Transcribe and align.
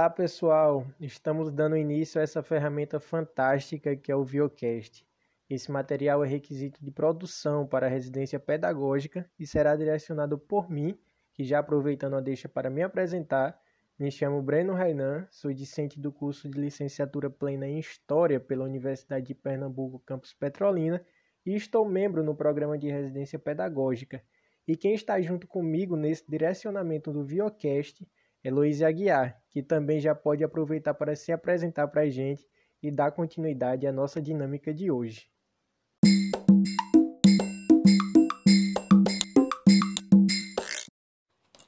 Olá 0.00 0.08
pessoal, 0.08 0.86
estamos 0.98 1.52
dando 1.52 1.76
início 1.76 2.18
a 2.18 2.24
essa 2.24 2.42
ferramenta 2.42 2.98
fantástica 2.98 3.94
que 3.94 4.10
é 4.10 4.16
o 4.16 4.24
Viocast. 4.24 5.06
Esse 5.46 5.70
material 5.70 6.24
é 6.24 6.26
requisito 6.26 6.82
de 6.82 6.90
produção 6.90 7.66
para 7.66 7.84
a 7.84 7.90
residência 7.90 8.40
pedagógica 8.40 9.30
e 9.38 9.46
será 9.46 9.76
direcionado 9.76 10.38
por 10.38 10.70
mim, 10.70 10.98
que 11.34 11.44
já 11.44 11.58
aproveitando 11.58 12.16
a 12.16 12.20
deixa 12.22 12.48
para 12.48 12.70
me 12.70 12.82
apresentar, 12.82 13.60
me 13.98 14.10
chamo 14.10 14.40
Breno 14.40 14.72
Rainan, 14.72 15.26
sou 15.30 15.52
discente 15.52 16.00
do 16.00 16.10
curso 16.10 16.48
de 16.48 16.58
licenciatura 16.58 17.28
plena 17.28 17.68
em 17.68 17.78
História 17.78 18.40
pela 18.40 18.64
Universidade 18.64 19.26
de 19.26 19.34
Pernambuco, 19.34 19.98
campus 19.98 20.32
Petrolina, 20.32 21.04
e 21.44 21.54
estou 21.54 21.86
membro 21.86 22.24
no 22.24 22.34
programa 22.34 22.78
de 22.78 22.88
residência 22.88 23.38
pedagógica. 23.38 24.24
E 24.66 24.78
quem 24.78 24.94
está 24.94 25.20
junto 25.20 25.46
comigo 25.46 25.94
nesse 25.94 26.24
direcionamento 26.26 27.12
do 27.12 27.22
Viocast 27.22 28.02
Luiz 28.48 28.80
Aguiar, 28.80 29.38
que 29.50 29.62
também 29.62 30.00
já 30.00 30.14
pode 30.14 30.42
aproveitar 30.42 30.94
para 30.94 31.14
se 31.14 31.30
apresentar 31.30 31.88
para 31.88 32.02
a 32.02 32.08
gente 32.08 32.48
e 32.82 32.90
dar 32.90 33.12
continuidade 33.12 33.86
à 33.86 33.92
nossa 33.92 34.22
dinâmica 34.22 34.72
de 34.72 34.90
hoje. 34.90 35.28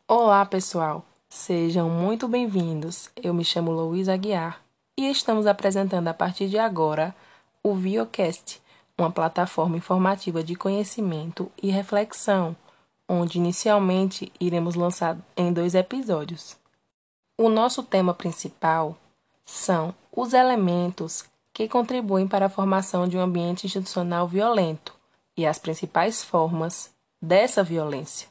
Olá, 0.09 0.47
pessoal! 0.47 1.05
Sejam 1.29 1.91
muito 1.91 2.27
bem-vindos. 2.27 3.11
Eu 3.23 3.35
me 3.35 3.45
chamo 3.45 3.71
Luiz 3.71 4.09
Aguiar 4.09 4.63
e 4.97 5.11
estamos 5.11 5.47
apresentando 5.47 6.09
a 6.09 6.15
partir 6.15 6.49
de 6.49 6.57
agora 6.57 7.15
o 7.63 7.75
Viocast, 7.75 8.63
uma 8.97 9.11
plataforma 9.11 9.77
informativa 9.77 10.43
de 10.43 10.55
conhecimento 10.55 11.53
e 11.63 11.71
reflexão, 11.71 12.57
onde 13.07 13.37
inicialmente 13.37 14.33
iremos 14.41 14.75
lançar 14.75 15.19
em 15.37 15.53
dois 15.53 15.75
episódios. 15.75 16.62
O 17.39 17.49
nosso 17.49 17.83
tema 17.83 18.13
principal 18.13 18.97
são 19.45 19.95
os 20.15 20.35
elementos 20.35 21.25
que 21.53 21.67
contribuem 21.67 22.29
para 22.29 22.47
a 22.47 22.51
formação 22.51 23.09
de 23.09 23.17
um 23.17 23.21
ambiente 23.21 23.67
institucional 23.67 24.29
violento 24.29 24.95
e 25.37 25.47
as 25.47 25.59
principais 25.59 26.23
formas 26.23 26.91
dessa 27.21 27.63
violência. 27.63 28.29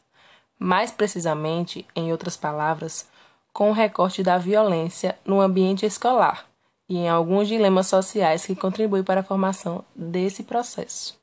Mais 0.57 0.91
precisamente, 0.91 1.85
em 1.95 2.11
outras 2.11 2.37
palavras, 2.37 3.07
com 3.51 3.71
o 3.71 3.73
recorte 3.73 4.21
da 4.21 4.37
violência 4.37 5.17
no 5.25 5.41
ambiente 5.41 5.85
escolar 5.85 6.45
e 6.87 6.97
em 6.97 7.09
alguns 7.09 7.47
dilemas 7.47 7.87
sociais 7.87 8.45
que 8.45 8.55
contribuem 8.55 9.03
para 9.03 9.21
a 9.21 9.23
formação 9.23 9.83
desse 9.95 10.43
processo. 10.43 11.19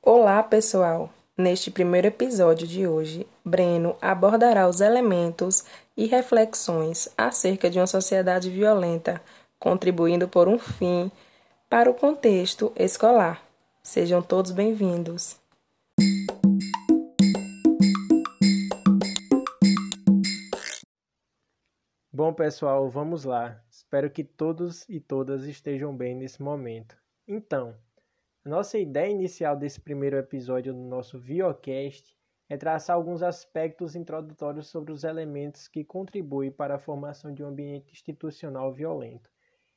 Olá, 0.00 0.42
pessoal! 0.44 1.15
Neste 1.38 1.70
primeiro 1.70 2.06
episódio 2.06 2.66
de 2.66 2.86
hoje, 2.86 3.26
Breno 3.44 3.94
abordará 4.00 4.66
os 4.66 4.80
elementos 4.80 5.66
e 5.94 6.06
reflexões 6.06 7.12
acerca 7.14 7.68
de 7.68 7.78
uma 7.78 7.86
sociedade 7.86 8.48
violenta, 8.48 9.20
contribuindo 9.58 10.26
por 10.26 10.48
um 10.48 10.58
fim 10.58 11.12
para 11.68 11.90
o 11.90 11.94
contexto 11.94 12.72
escolar. 12.74 13.42
Sejam 13.82 14.22
todos 14.22 14.50
bem-vindos. 14.50 15.38
Bom, 22.10 22.32
pessoal, 22.32 22.88
vamos 22.88 23.24
lá. 23.24 23.62
Espero 23.70 24.08
que 24.08 24.24
todos 24.24 24.88
e 24.88 24.98
todas 24.98 25.44
estejam 25.44 25.94
bem 25.94 26.14
nesse 26.14 26.40
momento. 26.40 26.96
Então, 27.28 27.74
nossa 28.46 28.78
ideia 28.78 29.10
inicial 29.10 29.56
desse 29.56 29.80
primeiro 29.80 30.16
episódio 30.16 30.72
do 30.72 30.78
nosso 30.78 31.18
Viocast 31.18 32.16
é 32.48 32.56
traçar 32.56 32.94
alguns 32.94 33.20
aspectos 33.20 33.96
introdutórios 33.96 34.68
sobre 34.68 34.92
os 34.92 35.02
elementos 35.02 35.66
que 35.66 35.82
contribuem 35.82 36.52
para 36.52 36.76
a 36.76 36.78
formação 36.78 37.34
de 37.34 37.42
um 37.42 37.48
ambiente 37.48 37.92
institucional 37.92 38.72
violento, 38.72 39.28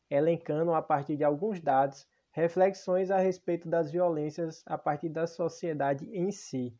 elencando 0.07 0.71
a 0.71 0.83
partir 0.83 1.17
de 1.17 1.23
alguns 1.23 1.59
dados 1.59 2.07
reflexões 2.29 3.09
a 3.09 3.17
respeito 3.17 3.67
das 3.67 3.89
violências 3.89 4.61
a 4.67 4.77
partir 4.77 5.09
da 5.09 5.25
sociedade 5.25 6.07
em 6.13 6.31
si. 6.31 6.77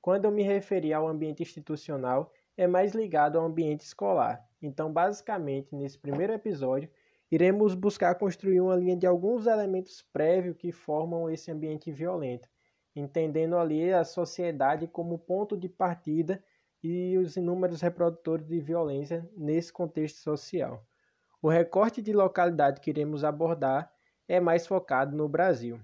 Quando 0.00 0.24
eu 0.24 0.30
me 0.30 0.42
referi 0.42 0.94
ao 0.94 1.06
ambiente 1.06 1.42
institucional, 1.42 2.32
é 2.56 2.66
mais 2.66 2.94
ligado 2.94 3.38
ao 3.38 3.44
ambiente 3.44 3.82
escolar. 3.82 4.42
Então, 4.62 4.90
basicamente, 4.90 5.74
nesse 5.74 5.98
primeiro 5.98 6.32
episódio, 6.32 6.90
iremos 7.30 7.74
buscar 7.74 8.14
construir 8.14 8.60
uma 8.60 8.76
linha 8.76 8.96
de 8.96 9.06
alguns 9.06 9.46
elementos 9.46 10.02
prévios 10.12 10.56
que 10.56 10.70
formam 10.70 11.28
esse 11.28 11.50
ambiente 11.50 11.90
violento, 11.90 12.48
entendendo 12.94 13.56
ali 13.56 13.92
a 13.92 14.04
sociedade 14.04 14.86
como 14.86 15.18
ponto 15.18 15.56
de 15.56 15.68
partida 15.68 16.42
e 16.82 17.16
os 17.18 17.36
inúmeros 17.36 17.80
reprodutores 17.80 18.46
de 18.46 18.60
violência 18.60 19.28
nesse 19.36 19.72
contexto 19.72 20.18
social. 20.18 20.86
O 21.42 21.48
recorte 21.48 22.00
de 22.00 22.12
localidade 22.12 22.80
que 22.80 22.90
iremos 22.90 23.24
abordar 23.24 23.92
é 24.28 24.40
mais 24.40 24.66
focado 24.66 25.16
no 25.16 25.28
Brasil. 25.28 25.80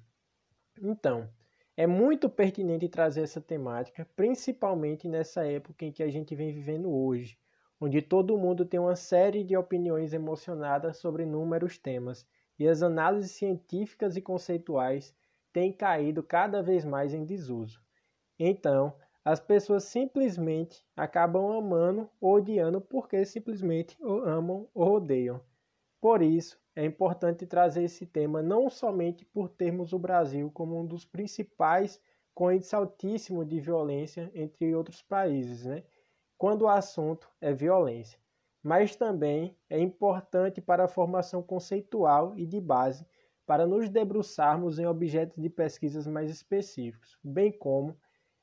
Então, 0.80 1.28
é 1.76 1.86
muito 1.86 2.28
pertinente 2.28 2.88
trazer 2.88 3.22
essa 3.22 3.40
temática, 3.40 4.06
principalmente 4.14 5.08
nessa 5.08 5.46
época 5.46 5.84
em 5.84 5.92
que 5.92 6.02
a 6.02 6.10
gente 6.10 6.34
vem 6.34 6.52
vivendo 6.52 6.92
hoje, 6.92 7.38
onde 7.84 8.00
todo 8.00 8.38
mundo 8.38 8.64
tem 8.64 8.78
uma 8.78 8.94
série 8.94 9.42
de 9.42 9.56
opiniões 9.56 10.12
emocionadas 10.12 10.98
sobre 10.98 11.24
inúmeros 11.24 11.76
temas, 11.76 12.24
e 12.56 12.68
as 12.68 12.80
análises 12.80 13.32
científicas 13.32 14.16
e 14.16 14.20
conceituais 14.20 15.12
têm 15.52 15.72
caído 15.72 16.22
cada 16.22 16.62
vez 16.62 16.84
mais 16.84 17.12
em 17.12 17.24
desuso. 17.24 17.82
Então, 18.38 18.94
as 19.24 19.40
pessoas 19.40 19.82
simplesmente 19.82 20.86
acabam 20.96 21.50
amando 21.58 22.08
ou 22.20 22.34
odiando 22.34 22.80
porque 22.80 23.24
simplesmente 23.24 23.98
amam 24.00 24.68
ou 24.72 24.92
odeiam. 24.94 25.40
Por 26.00 26.22
isso, 26.22 26.60
é 26.76 26.84
importante 26.84 27.48
trazer 27.48 27.82
esse 27.82 28.06
tema 28.06 28.40
não 28.40 28.70
somente 28.70 29.24
por 29.24 29.48
termos 29.48 29.92
o 29.92 29.98
Brasil 29.98 30.52
como 30.52 30.78
um 30.78 30.86
dos 30.86 31.04
principais 31.04 32.00
com 32.32 32.52
índice 32.52 32.76
altíssimo 32.76 33.44
de 33.44 33.58
violência 33.58 34.30
entre 34.36 34.72
outros 34.72 35.02
países, 35.02 35.64
né? 35.66 35.82
Quando 36.42 36.62
o 36.62 36.68
assunto 36.68 37.30
é 37.40 37.52
violência, 37.52 38.18
mas 38.60 38.96
também 38.96 39.56
é 39.70 39.78
importante 39.78 40.60
para 40.60 40.86
a 40.86 40.88
formação 40.88 41.40
conceitual 41.40 42.36
e 42.36 42.44
de 42.44 42.60
base 42.60 43.06
para 43.46 43.64
nos 43.64 43.88
debruçarmos 43.88 44.76
em 44.80 44.84
objetos 44.84 45.40
de 45.40 45.48
pesquisas 45.48 46.04
mais 46.04 46.28
específicos, 46.28 47.16
bem 47.22 47.52
como 47.52 47.96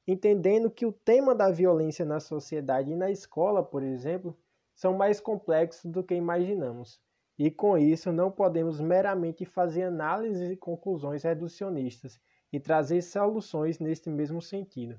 entendendo 0.08 0.72
que 0.72 0.86
o 0.86 0.94
tema 0.94 1.36
da 1.36 1.52
violência 1.52 2.06
na 2.06 2.22
sociedade 2.22 2.90
e 2.90 2.96
na 2.96 3.12
escola, 3.12 3.62
por 3.62 3.84
exemplo, 3.84 4.34
são 4.74 4.94
mais 4.94 5.20
complexos 5.20 5.92
do 5.92 6.02
que 6.02 6.16
imaginamos. 6.16 7.02
E 7.38 7.52
com 7.52 7.78
isso 7.78 8.14
não 8.14 8.32
podemos 8.32 8.80
meramente 8.80 9.44
fazer 9.44 9.84
análises 9.84 10.50
e 10.50 10.56
conclusões 10.56 11.24
reducionistas 11.24 12.18
e 12.50 12.62
trazer 12.62 13.02
soluções 13.02 13.78
neste 13.78 14.10
mesmo 14.10 14.42
sentido. 14.42 14.98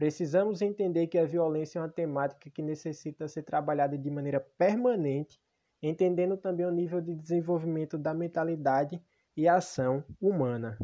Precisamos 0.00 0.62
entender 0.62 1.08
que 1.08 1.18
a 1.18 1.26
violência 1.26 1.78
é 1.78 1.82
uma 1.82 1.88
temática 1.90 2.48
que 2.48 2.62
necessita 2.62 3.28
ser 3.28 3.42
trabalhada 3.42 3.98
de 3.98 4.10
maneira 4.10 4.40
permanente, 4.40 5.38
entendendo 5.82 6.38
também 6.38 6.64
o 6.64 6.70
nível 6.70 7.02
de 7.02 7.14
desenvolvimento 7.14 7.98
da 7.98 8.14
mentalidade 8.14 8.98
e 9.36 9.46
ação 9.46 10.02
humana. 10.18 10.78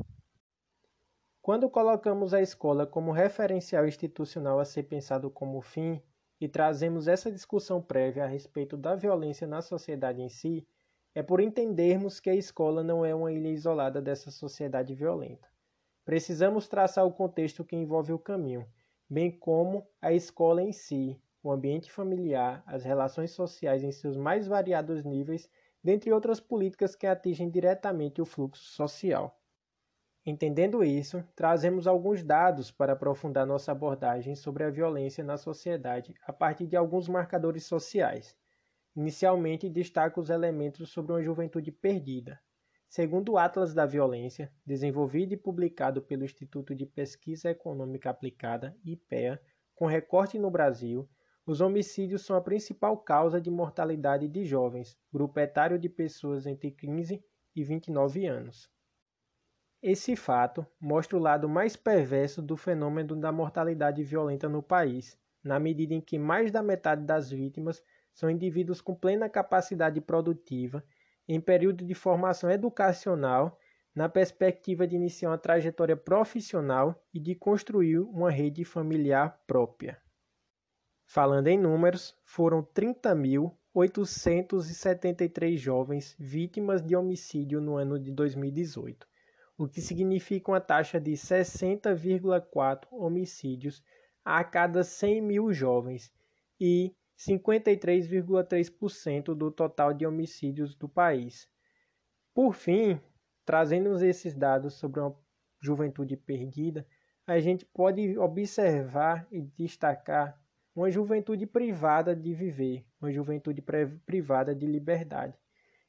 Quando 1.40 1.70
colocamos 1.70 2.34
a 2.34 2.42
escola 2.42 2.86
como 2.86 3.10
referencial 3.10 3.86
institucional 3.86 4.60
a 4.60 4.66
ser 4.66 4.82
pensado 4.82 5.30
como 5.30 5.62
fim 5.62 5.98
e 6.38 6.46
trazemos 6.46 7.08
essa 7.08 7.32
discussão 7.32 7.80
prévia 7.80 8.24
a 8.24 8.28
respeito 8.28 8.76
da 8.76 8.94
violência 8.94 9.46
na 9.46 9.62
sociedade 9.62 10.20
em 10.20 10.28
si, 10.28 10.68
é 11.14 11.22
por 11.22 11.40
entendermos 11.40 12.20
que 12.20 12.28
a 12.28 12.34
escola 12.34 12.84
não 12.84 13.02
é 13.02 13.14
uma 13.14 13.32
ilha 13.32 13.48
isolada 13.48 14.02
dessa 14.02 14.30
sociedade 14.30 14.94
violenta. 14.94 15.48
Precisamos 16.04 16.68
traçar 16.68 17.06
o 17.06 17.14
contexto 17.14 17.64
que 17.64 17.74
envolve 17.74 18.12
o 18.12 18.18
caminho, 18.18 18.66
bem 19.08 19.30
como 19.30 19.86
a 20.00 20.12
escola 20.12 20.62
em 20.62 20.72
si, 20.72 21.20
o 21.42 21.50
ambiente 21.50 21.90
familiar, 21.90 22.62
as 22.66 22.84
relações 22.84 23.30
sociais 23.30 23.82
em 23.84 23.92
seus 23.92 24.16
mais 24.16 24.46
variados 24.46 25.04
níveis, 25.04 25.48
dentre 25.82 26.12
outras 26.12 26.40
políticas 26.40 26.96
que 26.96 27.06
atingem 27.06 27.48
diretamente 27.48 28.20
o 28.20 28.26
fluxo 28.26 28.64
social. 28.64 29.40
Entendendo 30.24 30.82
isso, 30.82 31.22
trazemos 31.36 31.86
alguns 31.86 32.24
dados 32.24 32.72
para 32.72 32.94
aprofundar 32.94 33.46
nossa 33.46 33.70
abordagem 33.70 34.34
sobre 34.34 34.64
a 34.64 34.70
violência 34.70 35.22
na 35.22 35.36
sociedade 35.36 36.12
a 36.26 36.32
partir 36.32 36.66
de 36.66 36.76
alguns 36.76 37.08
marcadores 37.08 37.64
sociais. 37.64 38.36
Inicialmente, 38.96 39.68
destaco 39.68 40.20
os 40.20 40.28
elementos 40.28 40.90
sobre 40.90 41.12
uma 41.12 41.22
juventude 41.22 41.70
perdida, 41.70 42.40
Segundo 42.88 43.32
o 43.32 43.38
Atlas 43.38 43.74
da 43.74 43.84
Violência, 43.84 44.52
desenvolvido 44.64 45.34
e 45.34 45.36
publicado 45.36 46.00
pelo 46.00 46.24
Instituto 46.24 46.74
de 46.74 46.86
Pesquisa 46.86 47.50
Econômica 47.50 48.10
Aplicada, 48.10 48.76
IPEA, 48.84 49.40
com 49.74 49.86
recorte 49.86 50.38
no 50.38 50.50
Brasil, 50.50 51.08
os 51.44 51.60
homicídios 51.60 52.24
são 52.24 52.36
a 52.36 52.40
principal 52.40 52.96
causa 52.96 53.40
de 53.40 53.50
mortalidade 53.50 54.26
de 54.26 54.44
jovens, 54.44 54.98
grupo 55.12 55.38
etário 55.38 55.78
de 55.78 55.88
pessoas 55.88 56.46
entre 56.46 56.70
15 56.70 57.22
e 57.54 57.64
29 57.64 58.26
anos. 58.26 58.70
Esse 59.82 60.16
fato 60.16 60.66
mostra 60.80 61.16
o 61.16 61.20
lado 61.20 61.48
mais 61.48 61.76
perverso 61.76 62.42
do 62.42 62.56
fenômeno 62.56 63.14
da 63.14 63.30
mortalidade 63.30 64.02
violenta 64.02 64.48
no 64.48 64.62
país, 64.62 65.16
na 65.44 65.60
medida 65.60 65.94
em 65.94 66.00
que 66.00 66.18
mais 66.18 66.50
da 66.50 66.62
metade 66.62 67.04
das 67.04 67.30
vítimas 67.30 67.82
são 68.12 68.28
indivíduos 68.30 68.80
com 68.80 68.94
plena 68.94 69.28
capacidade 69.28 70.00
produtiva, 70.00 70.82
em 71.28 71.40
período 71.40 71.84
de 71.84 71.94
formação 71.94 72.50
educacional, 72.50 73.58
na 73.94 74.08
perspectiva 74.08 74.86
de 74.86 74.96
iniciar 74.96 75.28
uma 75.30 75.38
trajetória 75.38 75.96
profissional 75.96 77.00
e 77.12 77.20
de 77.20 77.34
construir 77.34 77.98
uma 77.98 78.30
rede 78.30 78.64
familiar 78.64 79.42
própria. 79.46 80.00
Falando 81.06 81.48
em 81.48 81.58
números, 81.58 82.16
foram 82.24 82.62
30.873 82.62 85.56
jovens 85.56 86.14
vítimas 86.18 86.82
de 86.82 86.94
homicídio 86.94 87.60
no 87.60 87.76
ano 87.76 87.98
de 87.98 88.12
2018 88.12 89.06
o 89.58 89.66
que 89.66 89.80
significa 89.80 90.50
uma 90.50 90.60
taxa 90.60 91.00
de 91.00 91.12
60,4 91.12 92.86
homicídios 92.90 93.82
a 94.24 94.44
cada 94.44 94.84
100 94.84 95.22
mil 95.22 95.52
jovens 95.52 96.12
e 96.60 96.94
53,3% 97.16 99.34
do 99.34 99.50
total 99.50 99.94
de 99.94 100.06
homicídios 100.06 100.74
do 100.74 100.86
país. 100.88 101.48
Por 102.34 102.54
fim, 102.54 103.00
trazendo 103.44 103.94
esses 104.04 104.34
dados 104.34 104.74
sobre 104.74 105.00
uma 105.00 105.16
juventude 105.60 106.16
perdida, 106.16 106.86
a 107.26 107.40
gente 107.40 107.64
pode 107.64 108.18
observar 108.18 109.26
e 109.32 109.40
destacar 109.40 110.38
uma 110.74 110.90
juventude 110.90 111.46
privada 111.46 112.14
de 112.14 112.34
viver, 112.34 112.84
uma 113.00 113.10
juventude 113.10 113.64
privada 114.04 114.54
de 114.54 114.66
liberdade. 114.66 115.34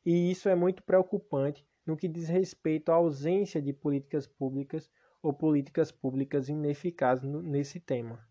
E 0.06 0.31
isso 0.31 0.47
é 0.47 0.56
muito 0.56 0.81
preocupante 0.81 1.68
no 1.85 1.97
que 1.97 2.07
diz 2.07 2.30
respeito 2.30 2.89
à 2.89 2.95
ausência 2.95 3.62
de 3.62 3.73
políticas 3.73 4.25
públicas 4.25 4.89
ou 5.21 5.33
políticas 5.33 5.91
públicas 5.91 6.47
ineficazes 6.47 7.30
nesse 7.44 7.80
tema. 7.80 8.25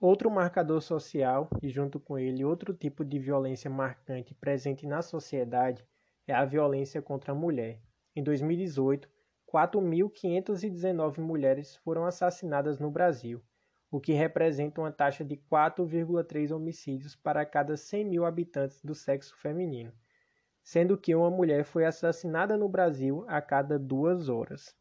Outro 0.00 0.30
marcador 0.30 0.80
social, 0.80 1.48
e 1.62 1.68
junto 1.68 1.98
com 1.98 2.18
ele 2.18 2.44
outro 2.44 2.72
tipo 2.72 3.04
de 3.04 3.18
violência 3.18 3.70
marcante 3.70 4.34
presente 4.34 4.86
na 4.86 5.02
sociedade, 5.02 5.84
é 6.26 6.32
a 6.32 6.44
violência 6.44 7.02
contra 7.02 7.32
a 7.32 7.34
mulher. 7.34 7.80
Em 8.14 8.22
2018, 8.22 9.08
4.519 9.52 11.18
mulheres 11.18 11.76
foram 11.76 12.04
assassinadas 12.04 12.78
no 12.78 12.90
Brasil, 12.90 13.42
o 13.90 14.00
que 14.00 14.12
representa 14.12 14.80
uma 14.80 14.92
taxa 14.92 15.24
de 15.24 15.36
4,3 15.36 16.54
homicídios 16.54 17.16
para 17.16 17.44
cada 17.44 17.76
100 17.76 18.04
mil 18.04 18.24
habitantes 18.24 18.82
do 18.82 18.94
sexo 18.94 19.36
feminino 19.36 19.92
sendo 20.68 20.98
que 20.98 21.14
uma 21.14 21.30
mulher 21.30 21.64
foi 21.64 21.86
assassinada 21.86 22.54
no 22.54 22.68
Brasil 22.68 23.24
a 23.26 23.40
cada 23.40 23.78
duas 23.78 24.28
horas. 24.28 24.76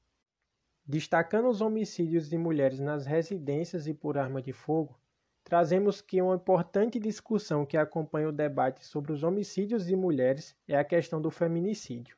Destacando 0.85 1.47
os 1.47 1.61
homicídios 1.61 2.27
de 2.27 2.37
mulheres 2.37 2.81
nas 2.81 3.05
residências 3.05 3.87
e 3.87 3.93
por 3.93 4.17
arma 4.17 4.41
de 4.41 4.51
fogo, 4.51 4.99
trazemos 5.47 6.01
que 6.01 6.21
uma 6.21 6.35
importante 6.35 6.99
discussão 6.99 7.65
que 7.65 7.77
acompanha 7.77 8.27
o 8.27 8.33
debate 8.33 8.85
sobre 8.85 9.13
os 9.13 9.23
homicídios 9.23 9.85
de 9.85 9.95
mulheres 9.95 10.53
é 10.67 10.75
a 10.75 10.83
questão 10.83 11.21
do 11.21 11.31
feminicídio. 11.31 12.17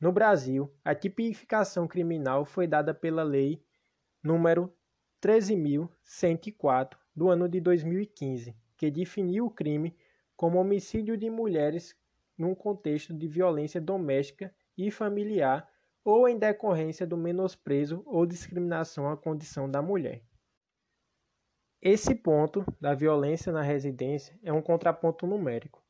No 0.00 0.10
Brasil, 0.10 0.68
a 0.84 0.92
tipificação 0.92 1.86
criminal 1.86 2.44
foi 2.44 2.66
dada 2.66 2.92
pela 2.92 3.22
Lei 3.22 3.62
número 4.20 4.74
13.104 5.22 6.96
do 7.14 7.28
ano 7.28 7.48
de 7.48 7.60
2015, 7.60 8.52
que 8.76 8.90
definiu 8.90 9.46
o 9.46 9.50
crime 9.50 9.96
como 10.36 10.58
homicídio 10.58 11.16
de 11.16 11.30
mulheres 11.30 11.94
num 12.36 12.52
contexto 12.52 13.14
de 13.14 13.28
violência 13.28 13.80
doméstica 13.80 14.52
e 14.76 14.90
familiar 14.90 15.70
ou 16.04 16.28
em 16.28 16.36
decorrência 16.36 17.06
do 17.06 17.16
menosprezo 17.16 18.02
ou 18.04 18.26
discriminação 18.26 19.08
à 19.08 19.16
condição 19.16 19.70
da 19.70 19.80
mulher. 19.80 20.20
Esse 21.80 22.14
ponto 22.14 22.64
da 22.80 22.94
violência 22.94 23.52
na 23.52 23.62
residência 23.62 24.38
é 24.42 24.52
um 24.52 24.62
contraponto 24.62 25.26
numérico. 25.26 25.82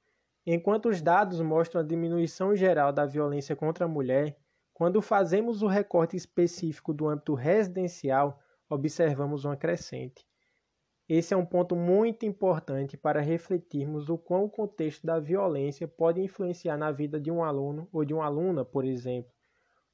Enquanto 0.45 0.89
os 0.89 1.01
dados 1.01 1.41
mostram 1.41 1.81
a 1.81 1.85
diminuição 1.85 2.55
geral 2.55 2.93
da 2.93 3.07
violência 3.07 3.55
contra 3.55 3.85
a 3.85 3.89
mulher, 3.89 4.37
quando 4.75 5.01
fazemos 5.01 5.63
o 5.63 5.67
recorte 5.67 6.17
específico 6.17 6.93
do 6.93 7.09
âmbito 7.09 7.35
residencial, 7.35 8.41
observamos 8.69 9.45
uma 9.45 9.57
crescente. 9.57 10.27
Esse 11.09 11.33
é 11.33 11.37
um 11.37 11.47
ponto 11.47 11.77
muito 11.77 12.27
importante 12.27 12.97
para 12.97 13.21
refletirmos 13.21 14.09
o 14.09 14.19
quão 14.19 14.45
o 14.45 14.51
contexto 14.51 15.07
da 15.07 15.21
violência 15.21 15.87
pode 15.87 16.21
influenciar 16.21 16.77
na 16.77 16.91
vida 16.91 17.21
de 17.21 17.31
um 17.31 17.45
aluno 17.45 17.89
ou 17.93 18.05
de 18.05 18.13
uma 18.13 18.25
aluna, 18.25 18.65
por 18.65 18.85
exemplo, 18.85 19.33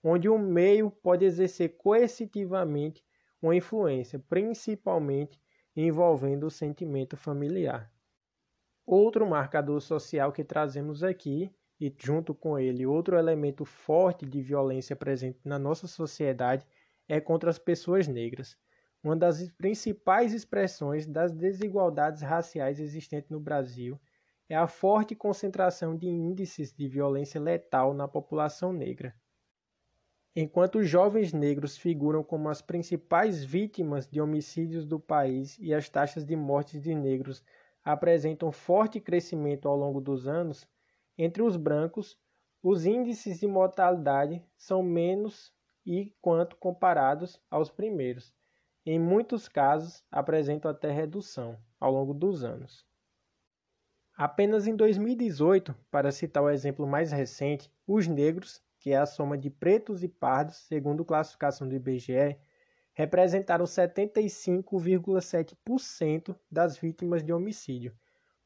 onde 0.02 0.26
o 0.26 0.38
meio 0.38 0.90
pode 0.90 1.26
exercer 1.26 1.76
coercitivamente 1.76 3.04
uma 3.42 3.54
influência, 3.54 4.18
principalmente 4.26 5.41
envolvendo 5.76 6.46
o 6.46 6.50
sentimento 6.50 7.16
familiar. 7.16 7.90
Outro 8.84 9.26
marcador 9.28 9.80
social 9.80 10.32
que 10.32 10.44
trazemos 10.44 11.02
aqui, 11.02 11.54
e 11.80 11.94
junto 11.98 12.34
com 12.34 12.58
ele 12.58 12.86
outro 12.86 13.16
elemento 13.16 13.64
forte 13.64 14.26
de 14.26 14.40
violência 14.42 14.94
presente 14.94 15.40
na 15.44 15.58
nossa 15.58 15.86
sociedade, 15.86 16.66
é 17.08 17.20
contra 17.20 17.50
as 17.50 17.58
pessoas 17.58 18.06
negras. 18.06 18.56
Uma 19.02 19.16
das 19.16 19.50
principais 19.52 20.32
expressões 20.32 21.06
das 21.06 21.32
desigualdades 21.32 22.22
raciais 22.22 22.78
existentes 22.78 23.30
no 23.30 23.40
Brasil 23.40 24.00
é 24.48 24.54
a 24.54 24.68
forte 24.68 25.14
concentração 25.14 25.96
de 25.96 26.06
índices 26.06 26.72
de 26.72 26.86
violência 26.86 27.40
letal 27.40 27.94
na 27.94 28.06
população 28.06 28.72
negra. 28.72 29.14
Enquanto 30.34 30.78
os 30.78 30.88
jovens 30.88 31.32
negros 31.32 31.76
figuram 31.76 32.24
como 32.24 32.48
as 32.48 32.62
principais 32.62 33.44
vítimas 33.44 34.06
de 34.06 34.20
homicídios 34.20 34.86
do 34.86 34.98
país 34.98 35.58
e 35.58 35.74
as 35.74 35.88
taxas 35.88 36.24
de 36.24 36.34
mortes 36.34 36.80
de 36.80 36.94
negros 36.94 37.44
apresentam 37.84 38.50
forte 38.50 39.00
crescimento 39.00 39.68
ao 39.68 39.76
longo 39.76 40.00
dos 40.00 40.26
anos, 40.26 40.66
entre 41.18 41.42
os 41.42 41.56
brancos, 41.56 42.18
os 42.62 42.86
índices 42.86 43.40
de 43.40 43.46
mortalidade 43.46 44.42
são 44.56 44.82
menos 44.82 45.52
e 45.84 46.14
quanto 46.20 46.56
comparados 46.56 47.40
aos 47.50 47.70
primeiros 47.70 48.32
em 48.84 48.98
muitos 48.98 49.48
casos 49.48 50.04
apresentam 50.10 50.70
até 50.70 50.90
redução 50.90 51.56
ao 51.78 51.92
longo 51.92 52.12
dos 52.12 52.42
anos. 52.42 52.84
Apenas 54.16 54.66
em 54.66 54.74
2018, 54.74 55.74
para 55.90 56.10
citar 56.10 56.42
o 56.42 56.50
exemplo 56.50 56.86
mais 56.86 57.12
recente, 57.12 57.72
os 57.86 58.06
negros, 58.06 58.60
que 58.82 58.90
é 58.90 58.96
a 58.96 59.06
soma 59.06 59.38
de 59.38 59.48
pretos 59.48 60.02
e 60.02 60.08
pardos, 60.08 60.56
segundo 60.56 61.04
classificação 61.04 61.68
do 61.68 61.76
IBGE, 61.76 62.36
representaram 62.92 63.64
75,7% 63.64 66.36
das 66.50 66.76
vítimas 66.76 67.22
de 67.22 67.32
homicídio, 67.32 67.96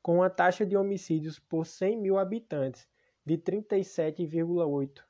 com 0.03 0.17
uma 0.17 0.29
taxa 0.29 0.67
de 0.67 0.77
homicídios 0.77 1.39
por 1.39 1.65
100 1.65 1.97
mil 1.97 2.19
habitantes 2.19 2.87
de 3.25 3.39
37,8. 3.39 5.03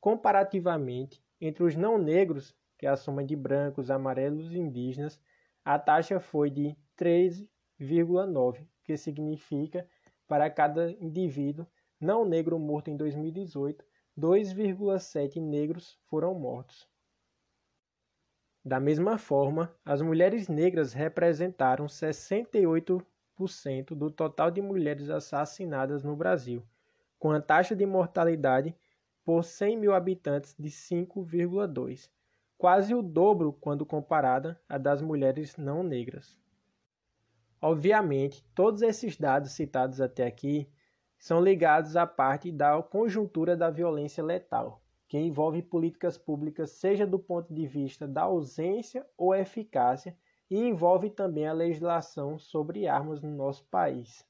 Comparativamente, 0.00 1.22
entre 1.40 1.62
os 1.62 1.76
não 1.76 1.96
negros, 1.96 2.56
que 2.76 2.86
é 2.86 2.88
a 2.88 2.96
soma 2.96 3.22
de 3.22 3.36
brancos, 3.36 3.88
amarelos 3.88 4.52
e 4.52 4.58
indígenas, 4.58 5.20
a 5.64 5.78
taxa 5.78 6.18
foi 6.18 6.50
de 6.50 6.76
13,9, 6.98 8.66
que 8.82 8.96
significa 8.96 9.88
para 10.26 10.50
cada 10.50 10.90
indivíduo 10.90 11.64
não 12.00 12.24
negro 12.24 12.58
morto 12.58 12.90
em 12.90 12.96
2018, 12.96 13.84
2,7 14.18 15.40
negros 15.40 15.98
foram 16.06 16.34
mortos. 16.34 16.88
Da 18.64 18.80
mesma 18.80 19.18
forma, 19.18 19.74
as 19.84 20.00
mulheres 20.00 20.48
negras 20.48 20.92
representaram 20.92 21.86
68% 21.86 23.04
do 23.94 24.10
total 24.10 24.50
de 24.50 24.62
mulheres 24.62 25.10
assassinadas 25.10 26.02
no 26.02 26.16
Brasil, 26.16 26.62
com 27.18 27.30
a 27.32 27.40
taxa 27.40 27.76
de 27.76 27.84
mortalidade 27.84 28.74
por 29.24 29.44
100 29.44 29.76
mil 29.76 29.94
habitantes 29.94 30.54
de 30.58 30.70
5,2 30.70 32.08
quase 32.64 32.94
o 32.94 33.02
dobro 33.02 33.52
quando 33.52 33.84
comparada 33.84 34.58
à 34.68 34.78
das 34.78 35.02
mulheres 35.02 35.56
não 35.56 35.82
negras. 35.82 36.34
Obviamente, 37.60 38.42
todos 38.54 38.82
esses 38.82 39.16
dados 39.16 39.52
citados 39.52 40.00
até 40.00 40.26
aqui 40.26 40.66
são 41.18 41.40
ligados 41.42 41.96
à 41.96 42.06
parte 42.06 42.52
da 42.52 42.82
conjuntura 42.82 43.56
da 43.56 43.70
violência 43.70 44.22
letal, 44.22 44.82
que 45.08 45.18
envolve 45.18 45.62
políticas 45.62 46.18
públicas, 46.18 46.70
seja 46.70 47.06
do 47.06 47.18
ponto 47.18 47.52
de 47.52 47.66
vista 47.66 48.06
da 48.06 48.22
ausência 48.22 49.06
ou 49.16 49.34
eficácia, 49.34 50.16
e 50.50 50.58
envolve 50.58 51.10
também 51.10 51.46
a 51.46 51.52
legislação 51.52 52.38
sobre 52.38 52.86
armas 52.86 53.20
no 53.22 53.30
nosso 53.30 53.64
país. 53.66 54.24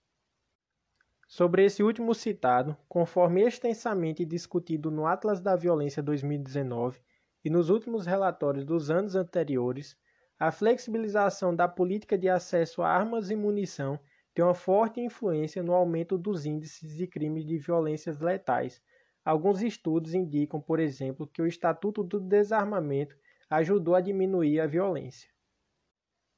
Sobre 1.27 1.65
esse 1.65 1.83
último 1.83 2.15
citado, 2.15 2.77
conforme 2.89 3.43
extensamente 3.43 4.25
discutido 4.25 4.91
no 4.91 5.07
Atlas 5.07 5.41
da 5.41 5.57
Violência 5.57 6.03
2019, 6.03 7.01
e 7.45 7.51
nos 7.51 7.69
últimos 7.71 8.07
relatórios 8.07 8.65
dos 8.65 8.91
anos 8.91 9.17
anteriores, 9.17 9.97
a 10.39 10.51
flexibilização 10.51 11.55
da 11.55 11.69
política 11.69 12.17
de 12.17 12.29
acesso 12.29 12.83
a 12.83 12.89
armas 12.89 13.31
e 13.31 13.37
munição 13.37 13.99
tem 14.35 14.45
uma 14.45 14.55
forte 14.55 15.01
influência 15.01 15.63
no 15.63 15.73
aumento 15.73 16.19
dos 16.19 16.45
índices 16.45 16.97
de 16.97 17.07
crimes 17.07 17.47
de 17.47 17.57
violências 17.57 18.21
letais, 18.21 18.83
Alguns 19.25 19.63
estudos 19.63 20.13
indicam, 20.13 20.61
por 20.61 20.79
exemplo, 20.79 21.27
que 21.27 21.41
o 21.41 21.47
Estatuto 21.47 22.05
do 22.05 22.21
Desarmamento 22.21 23.17
ajudou 23.49 23.95
a 23.95 24.01
diminuir 24.03 24.61
a 24.61 24.67
violência. 24.67 25.31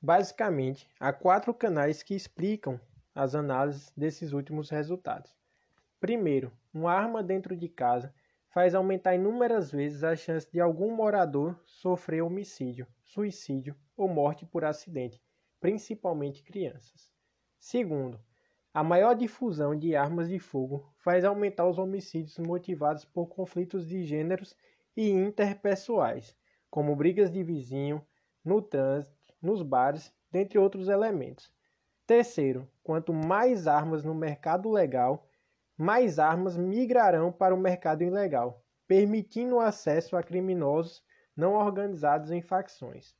Basicamente, 0.00 0.88
há 1.00 1.12
quatro 1.12 1.52
canais 1.52 2.04
que 2.04 2.14
explicam 2.14 2.80
as 3.12 3.34
análises 3.34 3.92
desses 3.96 4.32
últimos 4.32 4.70
resultados. 4.70 5.36
Primeiro, 5.98 6.52
uma 6.72 6.92
arma 6.92 7.24
dentro 7.24 7.56
de 7.56 7.68
casa 7.68 8.14
faz 8.50 8.72
aumentar 8.72 9.16
inúmeras 9.16 9.72
vezes 9.72 10.04
a 10.04 10.14
chance 10.14 10.48
de 10.48 10.60
algum 10.60 10.94
morador 10.94 11.60
sofrer 11.66 12.22
homicídio, 12.22 12.86
suicídio 13.02 13.74
ou 13.96 14.06
morte 14.06 14.46
por 14.46 14.64
acidente, 14.64 15.20
principalmente 15.58 16.44
crianças. 16.44 17.15
Segundo, 17.58 18.20
a 18.72 18.84
maior 18.84 19.14
difusão 19.14 19.74
de 19.74 19.96
armas 19.96 20.28
de 20.28 20.38
fogo 20.38 20.92
faz 20.98 21.24
aumentar 21.24 21.66
os 21.66 21.78
homicídios 21.78 22.38
motivados 22.38 23.04
por 23.04 23.26
conflitos 23.26 23.86
de 23.86 24.04
gêneros 24.04 24.54
e 24.96 25.08
interpessoais, 25.08 26.36
como 26.70 26.94
brigas 26.94 27.30
de 27.30 27.42
vizinho, 27.42 28.06
no 28.44 28.60
trânsito, 28.60 29.34
nos 29.40 29.62
bares, 29.62 30.12
dentre 30.30 30.58
outros 30.58 30.88
elementos. 30.88 31.50
Terceiro, 32.06 32.70
quanto 32.82 33.12
mais 33.12 33.66
armas 33.66 34.04
no 34.04 34.14
mercado 34.14 34.70
legal, 34.70 35.26
mais 35.76 36.18
armas 36.18 36.56
migrarão 36.56 37.32
para 37.32 37.54
o 37.54 37.58
mercado 37.58 38.02
ilegal, 38.02 38.62
permitindo 38.86 39.56
o 39.56 39.60
acesso 39.60 40.16
a 40.16 40.22
criminosos 40.22 41.02
não 41.36 41.54
organizados 41.54 42.30
em 42.30 42.40
facções. 42.40 43.14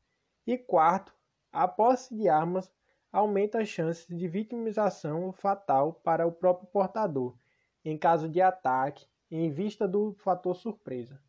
E 0.47 0.57
quarto, 0.57 1.15
a 1.53 1.67
posse 1.67 2.15
de 2.15 2.29
armas 2.29 2.71
aumenta 3.13 3.61
as 3.61 3.69
chances 3.69 4.07
de 4.07 4.29
vitimização 4.29 5.33
fatal 5.33 5.93
para 5.93 6.27
o 6.27 6.33
próprio 6.33 6.69
portador, 6.69 7.37
em 7.85 7.97
caso 7.97 8.29
de 8.29 8.41
ataque, 8.41 9.07
em 9.31 9.51
vista 9.51 9.87
do 9.87 10.15
fator 10.15 10.55
surpresa. 10.55 11.21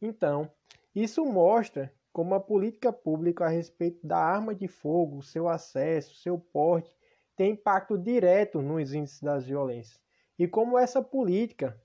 Então, 0.00 0.50
isso 0.94 1.24
mostra 1.24 1.92
como 2.12 2.34
a 2.34 2.40
política 2.40 2.92
pública 2.92 3.44
a 3.44 3.48
respeito 3.48 4.04
da 4.04 4.18
arma 4.18 4.54
de 4.54 4.66
fogo, 4.66 5.22
seu 5.22 5.48
acesso, 5.48 6.16
seu 6.16 6.38
porte, 6.38 6.96
tem 7.36 7.52
impacto 7.52 7.96
direto 7.96 8.60
nos 8.60 8.92
índices 8.92 9.22
das 9.22 9.46
violências. 9.46 10.00
E 10.38 10.48
como 10.48 10.76
essa 10.76 11.02
política, 11.02 11.80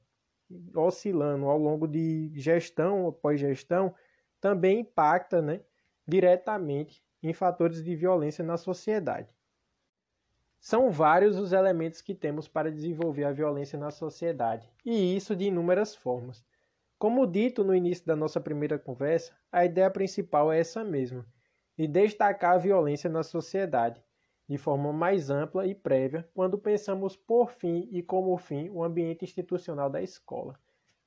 oscilando 0.76 1.46
ao 1.46 1.58
longo 1.58 1.88
de 1.88 2.32
gestão 2.34 3.08
após 3.08 3.40
gestão, 3.40 3.94
também 4.42 4.80
impacta 4.80 5.42
né, 5.42 5.62
diretamente 6.08 7.05
em 7.22 7.34
fatores 7.34 7.84
de 7.84 7.96
violência 7.96 8.44
na 8.44 8.58
sociedade. 8.58 9.34
São 10.60 10.90
vários 10.90 11.38
os 11.38 11.54
elementos 11.54 12.02
que 12.02 12.16
temos 12.16 12.48
para 12.48 12.72
desenvolver 12.72 13.24
a 13.24 13.32
violência 13.32 13.78
na 13.78 13.92
sociedade, 13.92 14.68
e 14.84 15.16
isso 15.16 15.36
de 15.36 15.46
inúmeras 15.46 15.96
formas. 15.96 16.44
Como 16.98 17.28
dito 17.28 17.64
no 17.64 17.76
início 17.76 18.06
da 18.06 18.16
nossa 18.16 18.42
primeira 18.42 18.80
conversa, 18.80 19.34
a 19.52 19.64
ideia 19.64 19.92
principal 19.92 20.52
é 20.52 20.60
essa 20.60 20.84
mesma, 20.84 21.26
de 21.78 21.88
destacar 21.88 22.56
a 22.56 22.58
violência 22.58 23.10
na 23.10 23.22
sociedade, 23.22 24.02
de 24.48 24.58
forma 24.58 24.94
mais 24.94 25.30
ampla 25.30 25.68
e 25.68 25.76
prévia, 25.76 26.28
quando 26.34 26.58
pensamos 26.58 27.16
por 27.16 27.52
fim 27.52 27.90
e 27.92 28.02
como 28.02 28.38
fim 28.38 28.70
o 28.70 28.84
ambiente 28.84 29.26
institucional 29.26 29.90
da 29.90 30.02
escola. 30.02 30.58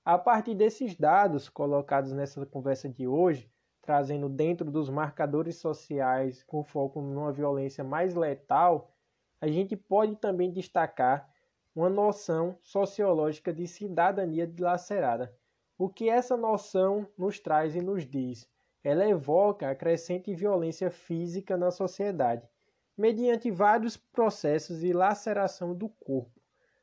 A 0.05 0.19
partir 0.19 0.55
desses 0.55 0.95
dados 0.95 1.49
colocados 1.49 2.12
nessa 2.12 2.45
conversa 2.47 2.88
de 2.88 3.07
hoje, 3.07 3.50
trazendo 3.88 4.28
dentro 4.28 4.71
dos 4.71 4.90
marcadores 4.90 5.57
sociais 5.57 6.42
com 6.42 6.62
foco 6.62 7.00
numa 7.00 7.33
violência 7.33 7.83
mais 7.83 8.14
letal, 8.14 8.95
a 9.40 9.49
gente 9.49 9.75
pode 9.75 10.14
também 10.16 10.52
destacar 10.52 11.26
uma 11.75 11.88
noção 11.88 12.59
sociológica 12.61 13.50
de 13.50 13.66
cidadania 13.66 14.47
dilacerada, 14.47 15.35
o 15.78 15.88
que 15.88 16.11
essa 16.11 16.37
noção 16.37 17.09
nos 17.16 17.40
traz 17.40 17.75
e 17.75 17.80
nos 17.80 18.04
diz? 18.04 18.47
Ela 18.85 19.09
evoca 19.09 19.71
a 19.71 19.75
crescente 19.75 20.35
violência 20.35 20.90
física 20.90 21.57
na 21.57 21.71
sociedade, 21.71 22.47
mediante 22.95 23.50
vários 23.50 23.97
processos 23.97 24.80
de 24.80 24.92
laceração 24.92 25.75
do 25.75 25.88
corpo. 25.88 26.38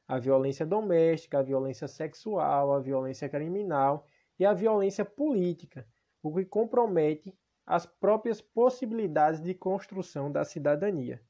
A 0.07 0.17
violência 0.17 0.65
doméstica, 0.65 1.38
a 1.38 1.43
violência 1.43 1.88
sexual, 1.88 2.74
a 2.74 2.79
violência 2.79 3.29
criminal 3.29 4.07
e 4.39 4.45
a 4.45 4.53
violência 4.53 5.05
política, 5.05 5.88
o 6.29 6.36
que 6.36 6.46
compromete 6.46 7.38
as 7.65 7.86
próprias 7.86 8.41
possibilidades 8.41 9.41
de 9.41 9.53
construção 9.53 10.32
da 10.32 10.44
cidadania. 10.44 11.22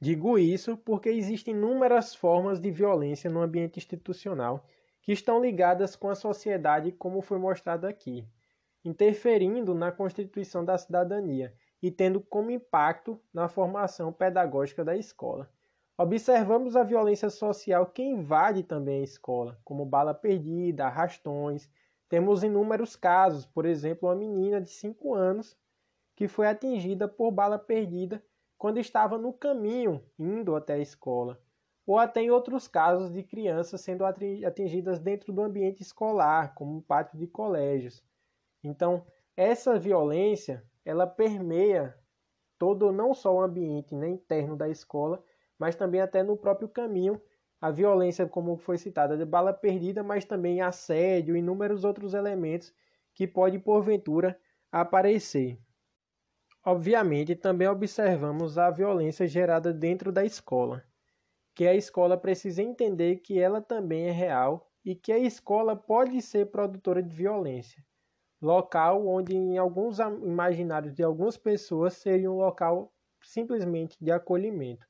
Digo 0.00 0.38
isso 0.38 0.76
porque 0.76 1.08
existem 1.08 1.54
inúmeras 1.54 2.14
formas 2.14 2.60
de 2.60 2.70
violência 2.70 3.30
no 3.30 3.40
ambiente 3.40 3.78
institucional 3.78 4.66
que 5.00 5.12
estão 5.12 5.40
ligadas 5.40 5.96
com 5.96 6.08
a 6.08 6.14
sociedade, 6.14 6.92
como 6.92 7.22
foi 7.22 7.38
mostrado 7.38 7.86
aqui, 7.86 8.26
interferindo 8.84 9.74
na 9.74 9.92
constituição 9.92 10.64
da 10.64 10.76
cidadania 10.76 11.54
e 11.82 11.90
tendo 11.90 12.20
como 12.20 12.50
impacto 12.50 13.20
na 13.32 13.48
formação 13.48 14.12
pedagógica 14.12 14.84
da 14.84 14.96
escola. 14.96 15.50
Observamos 15.96 16.74
a 16.74 16.82
violência 16.82 17.30
social 17.30 17.86
que 17.86 18.02
invade 18.02 18.62
também 18.62 19.00
a 19.00 19.04
escola, 19.04 19.58
como 19.62 19.86
bala 19.86 20.12
perdida, 20.12 20.86
arrastões. 20.86 21.70
Temos 22.08 22.42
inúmeros 22.42 22.96
casos, 22.96 23.46
por 23.46 23.66
exemplo, 23.66 24.08
uma 24.08 24.14
menina 24.14 24.60
de 24.60 24.70
5 24.70 25.14
anos 25.14 25.56
que 26.14 26.28
foi 26.28 26.46
atingida 26.46 27.08
por 27.08 27.30
bala 27.30 27.58
perdida 27.58 28.24
quando 28.56 28.78
estava 28.78 29.18
no 29.18 29.32
caminho 29.32 30.04
indo 30.18 30.54
até 30.54 30.74
a 30.74 30.78
escola 30.78 31.40
ou 31.86 31.98
até 31.98 32.22
em 32.22 32.30
outros 32.30 32.66
casos 32.66 33.12
de 33.12 33.22
crianças 33.22 33.80
sendo 33.80 34.04
atingidas 34.04 34.98
dentro 34.98 35.32
do 35.32 35.42
ambiente 35.42 35.82
escolar, 35.82 36.54
como 36.54 36.82
pátio 36.82 37.18
de 37.18 37.26
colégios. 37.26 38.02
Então, 38.62 39.06
essa 39.36 39.78
violência, 39.78 40.64
ela 40.84 41.06
permeia 41.06 41.94
todo 42.58 42.90
não 42.92 43.12
só 43.12 43.34
o 43.34 43.42
ambiente 43.42 43.94
né, 43.94 44.08
interno 44.08 44.56
da 44.56 44.68
escola, 44.68 45.22
mas 45.58 45.76
também 45.76 46.00
até 46.00 46.22
no 46.22 46.36
próprio 46.36 46.68
caminho. 46.68 47.20
A 47.64 47.70
violência, 47.70 48.28
como 48.28 48.58
foi 48.58 48.76
citada, 48.76 49.16
de 49.16 49.24
bala 49.24 49.50
perdida, 49.50 50.02
mas 50.02 50.26
também 50.26 50.60
assédio 50.60 51.34
e 51.34 51.38
inúmeros 51.38 51.82
outros 51.82 52.12
elementos 52.12 52.74
que 53.14 53.26
pode 53.26 53.58
porventura 53.58 54.38
aparecer. 54.70 55.58
Obviamente, 56.62 57.34
também 57.34 57.66
observamos 57.66 58.58
a 58.58 58.70
violência 58.70 59.26
gerada 59.26 59.72
dentro 59.72 60.12
da 60.12 60.22
escola 60.26 60.84
que 61.54 61.66
a 61.66 61.74
escola 61.74 62.18
precisa 62.18 62.62
entender 62.62 63.20
que 63.20 63.40
ela 63.40 63.62
também 63.62 64.08
é 64.08 64.10
real 64.10 64.70
e 64.84 64.94
que 64.94 65.10
a 65.10 65.18
escola 65.18 65.74
pode 65.74 66.20
ser 66.20 66.50
produtora 66.50 67.02
de 67.02 67.16
violência. 67.16 67.82
Local 68.42 69.06
onde, 69.08 69.34
em 69.34 69.56
alguns 69.56 70.00
imaginários 70.00 70.92
de 70.92 71.02
algumas 71.02 71.38
pessoas, 71.38 71.94
seria 71.94 72.30
um 72.30 72.36
local 72.36 72.92
simplesmente 73.22 73.96
de 73.98 74.10
acolhimento. 74.12 74.86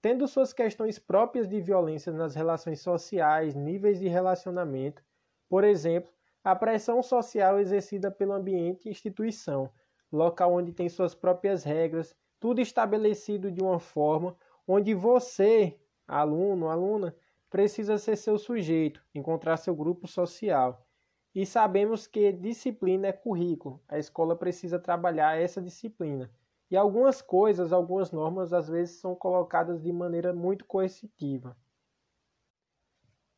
Tendo 0.00 0.28
suas 0.28 0.52
questões 0.52 0.98
próprias 0.98 1.48
de 1.48 1.60
violência 1.60 2.12
nas 2.12 2.34
relações 2.34 2.80
sociais, 2.80 3.54
níveis 3.56 3.98
de 3.98 4.06
relacionamento, 4.06 5.02
por 5.48 5.64
exemplo, 5.64 6.12
a 6.44 6.54
pressão 6.54 7.02
social 7.02 7.58
exercida 7.58 8.08
pelo 8.08 8.32
ambiente 8.32 8.86
e 8.86 8.90
instituição, 8.92 9.70
local 10.12 10.54
onde 10.54 10.72
tem 10.72 10.88
suas 10.88 11.16
próprias 11.16 11.64
regras, 11.64 12.14
tudo 12.38 12.60
estabelecido 12.60 13.50
de 13.50 13.60
uma 13.60 13.80
forma 13.80 14.36
onde 14.66 14.94
você, 14.94 15.76
aluno, 16.06 16.68
aluna, 16.68 17.14
precisa 17.50 17.98
ser 17.98 18.16
seu 18.16 18.38
sujeito, 18.38 19.04
encontrar 19.12 19.56
seu 19.56 19.74
grupo 19.74 20.06
social. 20.06 20.86
E 21.34 21.44
sabemos 21.44 22.06
que 22.06 22.32
disciplina 22.32 23.08
é 23.08 23.12
currículo. 23.12 23.82
A 23.88 23.98
escola 23.98 24.36
precisa 24.36 24.78
trabalhar 24.78 25.40
essa 25.40 25.60
disciplina. 25.60 26.30
E 26.70 26.76
algumas 26.76 27.22
coisas, 27.22 27.72
algumas 27.72 28.12
normas, 28.12 28.52
às 28.52 28.68
vezes 28.68 29.00
são 29.00 29.14
colocadas 29.14 29.82
de 29.82 29.92
maneira 29.92 30.34
muito 30.34 30.64
coercitiva. 30.66 31.56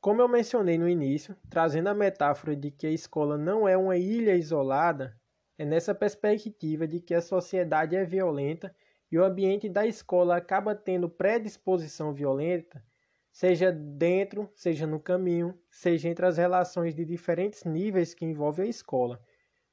Como 0.00 0.20
eu 0.22 0.28
mencionei 0.28 0.78
no 0.78 0.88
início, 0.88 1.36
trazendo 1.48 1.88
a 1.88 1.94
metáfora 1.94 2.56
de 2.56 2.70
que 2.70 2.86
a 2.86 2.90
escola 2.90 3.36
não 3.36 3.68
é 3.68 3.76
uma 3.76 3.96
ilha 3.96 4.34
isolada, 4.34 5.14
é 5.58 5.64
nessa 5.64 5.94
perspectiva 5.94 6.88
de 6.88 7.00
que 7.00 7.14
a 7.14 7.20
sociedade 7.20 7.94
é 7.94 8.02
violenta 8.02 8.74
e 9.12 9.18
o 9.18 9.24
ambiente 9.24 9.68
da 9.68 9.86
escola 9.86 10.36
acaba 10.36 10.74
tendo 10.74 11.08
predisposição 11.08 12.14
violenta, 12.14 12.82
seja 13.30 13.70
dentro, 13.70 14.50
seja 14.54 14.86
no 14.86 14.98
caminho, 14.98 15.54
seja 15.70 16.08
entre 16.08 16.24
as 16.24 16.38
relações 16.38 16.94
de 16.94 17.04
diferentes 17.04 17.64
níveis 17.64 18.14
que 18.14 18.24
envolvem 18.24 18.66
a 18.66 18.70
escola. 18.70 19.20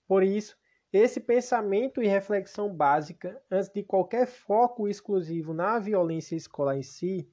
Por 0.06 0.24
isso, 0.24 0.58
esse 0.92 1.20
pensamento 1.20 2.02
e 2.02 2.08
reflexão 2.08 2.74
básica, 2.74 3.42
antes 3.52 3.70
de 3.70 3.84
qualquer 3.84 4.26
foco 4.26 4.88
exclusivo 4.88 5.54
na 5.54 5.80
violência 5.80 6.36
escolar 6.36 6.78
em 6.78 6.84
si, 6.84 7.30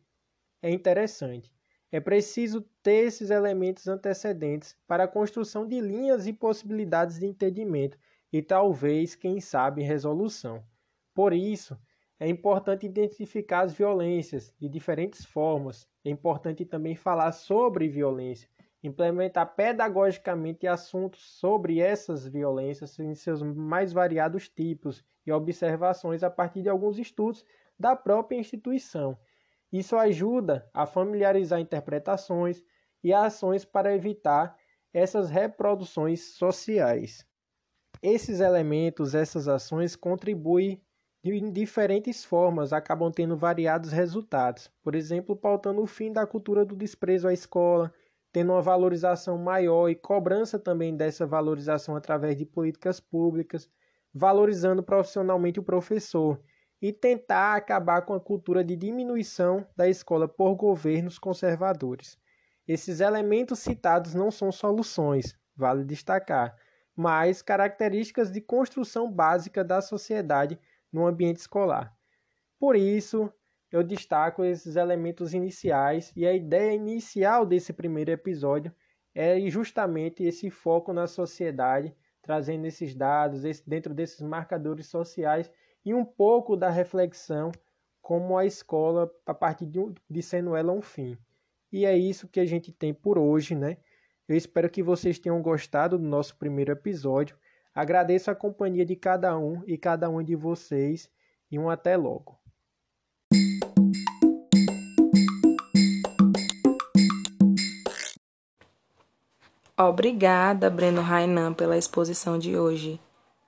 é 0.61 0.71
interessante. 0.71 1.53
É 1.93 2.01
preciso 2.01 2.63
ter 2.83 3.07
esses 3.07 3.31
elementos 3.31 3.87
antecedentes 3.87 4.77
para 4.87 5.05
a 5.05 5.09
construção 5.09 5.67
de 5.67 5.81
linhas 5.81 6.27
e 6.27 6.33
possibilidades 6.33 7.21
de 7.21 7.27
entendimento 7.27 7.97
e 8.33 8.43
talvez, 8.43 9.15
quem 9.15 9.41
sabe, 9.41 9.83
resolução. 9.83 10.65
Por 11.15 11.33
isso, 11.33 11.79
é 12.19 12.29
importante 12.29 12.87
identificar 12.87 13.61
as 13.61 13.73
violências 13.73 14.53
de 14.59 14.69
diferentes 14.69 15.25
formas. 15.25 15.89
É 16.05 16.11
importante 16.11 16.65
também 16.65 16.97
falar 16.97 17.31
sobre 17.31 17.89
violência 17.89 18.49
implementar 18.87 19.55
pedagogicamente 19.57 20.67
assuntos 20.67 21.23
sobre 21.39 21.81
essas 21.81 22.27
violências 22.27 22.99
em 22.99 23.15
seus 23.15 23.43
mais 23.43 23.93
variados 23.93 24.49
tipos 24.49 25.03
e 25.27 25.33
observações 25.33 26.23
a 26.23 26.31
partir 26.31 26.61
de 26.61 26.69
alguns 26.69 26.99
estudos 26.99 27.45
da 27.79 27.97
própria 27.97 28.37
instituição. 28.37 29.19
Isso 29.73 29.97
ajuda 29.97 30.69
a 30.73 30.87
familiarizar 30.87 31.59
interpretações 31.59 32.63
e 33.03 33.13
ações 33.13 33.65
para 33.65 33.95
evitar 33.95 34.57
essas 34.93 35.31
reproduções 35.31 36.35
sociais. 36.35 37.27
Esses 38.03 38.41
elementos, 38.41 39.15
essas 39.15 39.49
ações 39.49 39.97
contribuem 39.97 40.81
de 41.23 41.41
diferentes 41.51 42.23
formas, 42.23 42.71
acabam 42.71 43.11
tendo 43.11 43.35
variados 43.35 43.91
resultados. 43.91 44.71
Por 44.83 44.95
exemplo, 44.95 45.35
pautando 45.35 45.81
o 45.81 45.87
fim 45.87 46.13
da 46.13 46.27
cultura 46.27 46.67
do 46.67 46.77
desprezo 46.77 47.27
à 47.27 47.33
escola, 47.33 47.91
tendo 48.35 48.53
uma 48.53 48.61
valorização 48.61 49.39
maior 49.39 49.89
e 49.89 49.95
cobrança 49.95 50.59
também 50.59 50.97
dessa 50.97 51.25
valorização 51.25 51.95
através 51.95 52.37
de 52.37 52.45
políticas 52.45 52.99
públicas, 52.99 53.71
valorizando 54.13 54.83
profissionalmente 54.83 55.61
o 55.61 55.63
professor 55.63 56.43
e 56.83 56.93
tentar 56.93 57.55
acabar 57.55 58.03
com 58.03 58.13
a 58.13 58.21
cultura 58.21 58.65
de 58.65 58.75
diminuição 58.75 59.65
da 59.77 59.89
escola 59.89 60.27
por 60.27 60.57
governos 60.57 61.17
conservadores. 61.17 62.19
Esses 62.67 62.99
elementos 62.99 63.61
citados 63.61 64.15
não 64.15 64.33
são 64.33 64.51
soluções, 64.51 65.39
vale 65.55 65.85
destacar, 65.85 66.57
mas 66.97 67.41
características 67.41 68.33
de 68.33 68.41
construção 68.41 69.09
básica 69.09 69.63
da 69.63 69.81
sociedade 69.81 70.59
no 70.93 71.07
ambiente 71.07 71.37
escolar. 71.37 71.97
Por 72.59 72.75
isso, 72.75 73.33
eu 73.75 73.83
destaco 73.83 74.45
esses 74.45 74.77
elementos 74.77 75.35
iniciais 75.35 76.13
e 76.15 76.25
a 76.25 76.33
ideia 76.33 76.73
inicial 76.73 77.45
desse 77.45 77.73
primeiro 77.73 78.13
episódio 78.13 78.73
é 79.13 79.41
justamente 79.51 80.23
esse 80.23 80.49
foco 80.49 80.93
na 80.93 81.09
sociedade, 81.09 81.93
trazendo 82.23 82.67
esses 82.67 82.95
dados 82.95 83.43
dentro 83.67 83.93
desses 83.93 84.21
marcadores 84.21 84.87
sociais 84.87 85.51
e 85.85 85.93
um 85.93 86.05
pouco 86.05 86.57
da 86.57 86.71
reflexão 86.71 87.51
como 88.01 88.39
a 88.39 88.47
escola, 88.47 89.13
a 89.27 89.35
partir 89.35 89.67
de, 89.67 89.81
de 90.09 90.23
sendo 90.23 90.55
ela 90.55 90.73
um 90.73 90.81
fim. 90.81 91.19
E 91.73 91.85
é 91.85 91.99
isso 91.99 92.29
que 92.29 92.39
a 92.39 92.47
gente 92.47 92.71
tem 92.71 92.95
por 92.95 93.19
hoje, 93.19 93.57
né? 93.57 93.79
Eu 94.29 94.37
espero 94.37 94.71
que 94.71 94.85
vocês 94.85 95.19
tenham 95.19 95.43
gostado 95.43 95.99
do 95.99 96.05
nosso 96.05 96.37
primeiro 96.37 96.71
episódio. 96.71 97.37
Agradeço 97.75 98.31
a 98.31 98.37
companhia 98.37 98.87
de 98.87 98.95
cada 98.95 99.37
um 99.37 99.65
e 99.67 99.77
cada 99.77 100.09
um 100.09 100.23
de 100.23 100.37
vocês 100.37 101.11
e 101.51 101.59
um 101.59 101.69
até 101.69 101.97
logo. 101.97 102.44
Obrigada, 109.77 110.71
Breno 110.71 111.03
Rainan, 111.03 111.53
pela 111.53 111.77
exposição 111.77 112.39
de 112.39 112.57
hoje. 112.57 113.01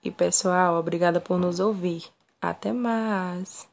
E 0.02 0.10
pessoal, 0.10 0.76
obrigada 0.76 1.20
por 1.20 1.38
nos 1.38 1.60
ouvir. 1.60 2.04
Até 2.40 2.72
mais! 2.72 3.68